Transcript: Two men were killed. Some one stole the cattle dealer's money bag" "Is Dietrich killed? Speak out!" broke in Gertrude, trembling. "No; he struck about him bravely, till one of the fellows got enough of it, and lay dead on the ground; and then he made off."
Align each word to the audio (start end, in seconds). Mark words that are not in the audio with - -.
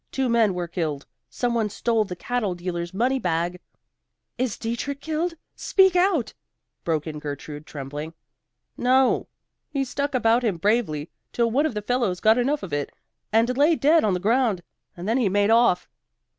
Two 0.11 0.29
men 0.29 0.55
were 0.55 0.67
killed. 0.67 1.05
Some 1.29 1.53
one 1.53 1.69
stole 1.69 2.05
the 2.05 2.15
cattle 2.15 2.55
dealer's 2.55 2.91
money 2.91 3.19
bag" 3.19 3.59
"Is 4.39 4.57
Dietrich 4.57 4.99
killed? 4.99 5.35
Speak 5.55 5.95
out!" 5.95 6.33
broke 6.83 7.05
in 7.05 7.19
Gertrude, 7.19 7.67
trembling. 7.67 8.15
"No; 8.75 9.27
he 9.69 9.85
struck 9.85 10.15
about 10.15 10.43
him 10.43 10.57
bravely, 10.57 11.11
till 11.31 11.51
one 11.51 11.67
of 11.67 11.75
the 11.75 11.83
fellows 11.83 12.19
got 12.19 12.39
enough 12.39 12.63
of 12.63 12.73
it, 12.73 12.91
and 13.31 13.55
lay 13.55 13.75
dead 13.75 14.03
on 14.03 14.15
the 14.15 14.19
ground; 14.19 14.63
and 14.97 15.07
then 15.07 15.19
he 15.19 15.29
made 15.29 15.51
off." 15.51 15.87